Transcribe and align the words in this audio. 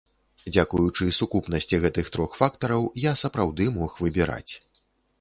Дзякуючы 0.53 1.05
сукупнасці 1.19 1.81
гэтых 1.85 2.11
трох 2.17 2.31
фактараў, 2.41 2.91
я 3.09 3.15
сапраўды 3.23 3.71
мог 3.81 3.91
выбіраць. 4.07 4.53